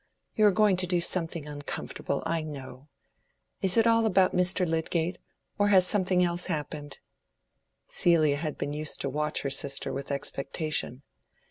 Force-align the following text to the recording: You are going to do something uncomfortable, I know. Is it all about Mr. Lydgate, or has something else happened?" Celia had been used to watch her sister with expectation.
You 0.33 0.45
are 0.47 0.51
going 0.51 0.77
to 0.77 0.87
do 0.87 0.99
something 0.99 1.47
uncomfortable, 1.47 2.23
I 2.25 2.41
know. 2.41 2.87
Is 3.61 3.77
it 3.77 3.85
all 3.85 4.07
about 4.07 4.33
Mr. 4.33 4.67
Lydgate, 4.67 5.19
or 5.59 5.67
has 5.67 5.85
something 5.85 6.23
else 6.23 6.45
happened?" 6.45 6.97
Celia 7.87 8.37
had 8.37 8.57
been 8.57 8.73
used 8.73 8.99
to 9.01 9.09
watch 9.09 9.43
her 9.43 9.51
sister 9.51 9.93
with 9.93 10.09
expectation. 10.09 11.03